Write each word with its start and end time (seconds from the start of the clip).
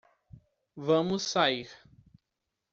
Vamos 0.75 1.21
sair 1.21 1.69